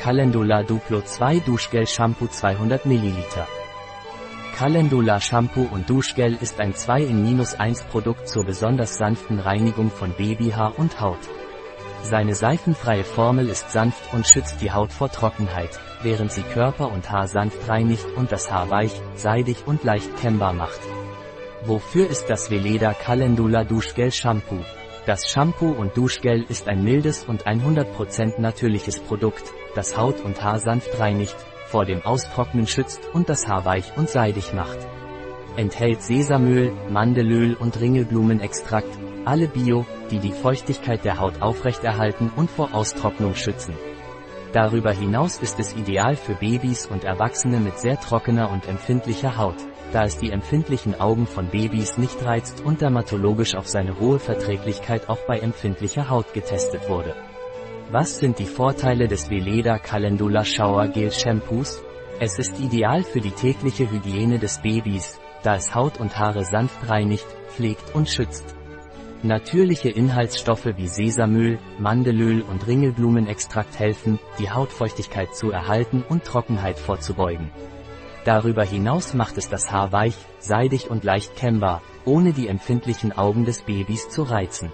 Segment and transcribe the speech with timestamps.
[0.00, 3.16] Calendula Duplo 2 Duschgel Shampoo 200 ml.
[4.56, 10.12] Calendula Shampoo und Duschgel ist ein 2 in 1 Produkt zur besonders sanften Reinigung von
[10.12, 11.18] Babyhaar und Haut.
[12.04, 17.10] Seine seifenfreie Formel ist sanft und schützt die Haut vor Trockenheit, während sie Körper und
[17.10, 20.80] Haar sanft reinigt und das Haar weich, seidig und leicht kennbar macht.
[21.64, 24.60] Wofür ist das Veleda Calendula Duschgel Shampoo?
[25.08, 30.58] Das Shampoo und Duschgel ist ein mildes und 100% natürliches Produkt, das Haut und Haar
[30.58, 31.34] sanft reinigt,
[31.68, 34.76] vor dem Austrocknen schützt und das Haar weich und seidig macht.
[35.56, 42.74] Enthält Sesamöl, Mandelöl und Ringelblumenextrakt, alle Bio, die die Feuchtigkeit der Haut aufrechterhalten und vor
[42.74, 43.72] Austrocknung schützen.
[44.52, 49.56] Darüber hinaus ist es ideal für Babys und Erwachsene mit sehr trockener und empfindlicher Haut,
[49.92, 55.08] da es die empfindlichen Augen von Babys nicht reizt und dermatologisch auf seine hohe Verträglichkeit
[55.10, 57.14] auch bei empfindlicher Haut getestet wurde.
[57.90, 61.82] Was sind die Vorteile des Veleda Calendula Shower Gel Shampoos?
[62.20, 66.88] Es ist ideal für die tägliche Hygiene des Babys, da es Haut und Haare sanft
[66.88, 68.57] reinigt, pflegt und schützt.
[69.24, 77.50] Natürliche Inhaltsstoffe wie Sesamöl, Mandelöl und Ringelblumenextrakt helfen, die Hautfeuchtigkeit zu erhalten und Trockenheit vorzubeugen.
[78.24, 83.44] Darüber hinaus macht es das Haar weich, seidig und leicht kennbar, ohne die empfindlichen Augen
[83.44, 84.70] des Babys zu reizen.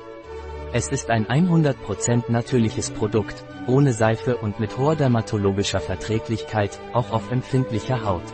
[0.74, 7.30] Es ist ein 100% natürliches Produkt, ohne Seife und mit hoher dermatologischer Verträglichkeit, auch auf
[7.30, 8.24] empfindlicher Haut.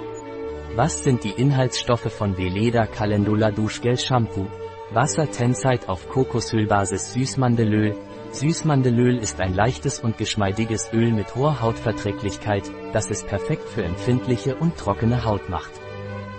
[0.75, 4.49] Was sind die Inhaltsstoffe von Veleda Calendula Duschgel Shampoo?
[4.93, 7.95] Wasser Tenside auf Kokosölbasis Süßmandelöl.
[8.33, 14.57] Süßmandelöl ist ein leichtes und geschmeidiges Öl mit hoher Hautverträglichkeit, das es perfekt für empfindliche
[14.57, 15.71] und trockene Haut macht.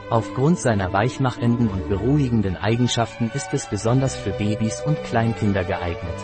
[0.10, 6.20] Aufgrund seiner weichmachenden und beruhigenden Eigenschaften ist es besonders für Babys und Kleinkinder geeignet.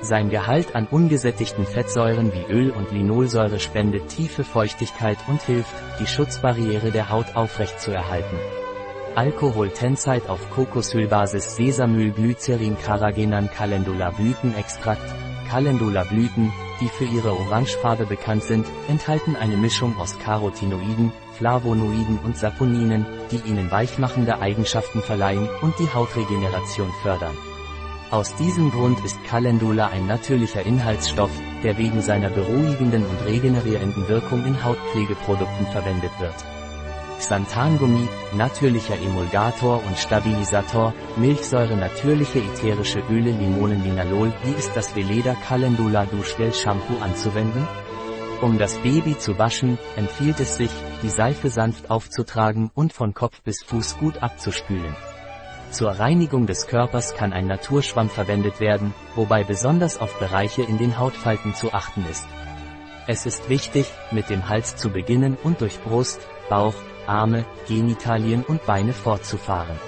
[0.00, 6.08] Sein Gehalt an ungesättigten Fettsäuren wie Öl und Linolsäure spendet tiefe Feuchtigkeit und hilft, die
[6.08, 8.63] Schutzbarriere der Haut aufrechtzuerhalten.
[9.16, 15.14] Alkohol Tenside auf Kokosölbasis Sesamöl Glycerin Carrageenan Calendula Blütenextrakt
[15.48, 22.36] Calendula Blüten, die für ihre Orangefarbe bekannt sind, enthalten eine Mischung aus Carotinoiden, Flavonoiden und
[22.36, 27.36] Saponinen, die ihnen weichmachende Eigenschaften verleihen und die Hautregeneration fördern.
[28.10, 31.30] Aus diesem Grund ist Calendula ein natürlicher Inhaltsstoff,
[31.62, 36.34] der wegen seiner beruhigenden und regenerierenden Wirkung in Hautpflegeprodukten verwendet wird.
[37.18, 46.06] Xanthangummi, natürlicher Emulgator und Stabilisator, Milchsäure natürliche ätherische Öle Limonenlinalol Wie ist das Veleda Calendula
[46.06, 47.66] Duschgel Shampoo anzuwenden?
[48.40, 50.70] Um das Baby zu waschen, empfiehlt es sich,
[51.02, 54.94] die Seife sanft aufzutragen und von Kopf bis Fuß gut abzuspülen.
[55.70, 60.98] Zur Reinigung des Körpers kann ein Naturschwamm verwendet werden, wobei besonders auf Bereiche in den
[60.98, 62.26] Hautfalten zu achten ist.
[63.06, 66.74] Es ist wichtig, mit dem Hals zu beginnen und durch Brust, Bauch,
[67.08, 69.78] Arme, Genitalien und Beine fortzufahren.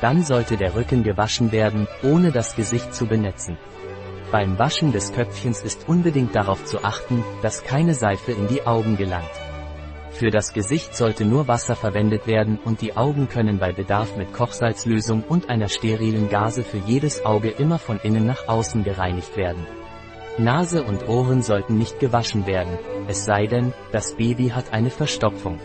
[0.00, 3.58] Dann sollte der Rücken gewaschen werden, ohne das Gesicht zu benetzen.
[4.32, 8.96] Beim Waschen des Köpfchens ist unbedingt darauf zu achten, dass keine Seife in die Augen
[8.96, 9.30] gelangt.
[10.12, 14.32] Für das Gesicht sollte nur Wasser verwendet werden und die Augen können bei Bedarf mit
[14.32, 19.66] Kochsalzlösung und einer sterilen Gase für jedes Auge immer von innen nach außen gereinigt werden.
[20.38, 22.78] Nase und Ohren sollten nicht gewaschen werden,
[23.08, 25.58] es sei denn, das Baby hat eine Verstopfung.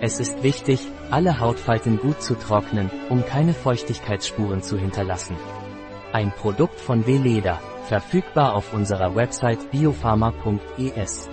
[0.00, 5.36] Es ist wichtig, alle Hautfalten gut zu trocknen, um keine Feuchtigkeitsspuren zu hinterlassen.
[6.12, 11.28] Ein Produkt von Veleda, verfügbar auf unserer Website biopharma.es.